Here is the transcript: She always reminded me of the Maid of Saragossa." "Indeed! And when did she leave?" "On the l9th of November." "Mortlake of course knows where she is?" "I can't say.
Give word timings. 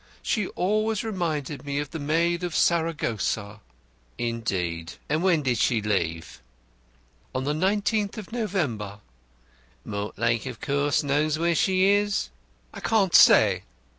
She 0.23 0.47
always 0.55 1.03
reminded 1.03 1.63
me 1.63 1.77
of 1.77 1.91
the 1.91 1.99
Maid 1.99 2.43
of 2.43 2.55
Saragossa." 2.55 3.59
"Indeed! 4.17 4.93
And 5.07 5.21
when 5.21 5.43
did 5.43 5.59
she 5.59 5.79
leave?" 5.79 6.41
"On 7.35 7.43
the 7.43 7.53
l9th 7.53 8.17
of 8.17 8.31
November." 8.31 8.97
"Mortlake 9.85 10.47
of 10.47 10.59
course 10.59 11.03
knows 11.03 11.37
where 11.37 11.53
she 11.53 11.83
is?" 11.87 12.31
"I 12.73 12.79
can't 12.79 13.13
say. 13.13 13.61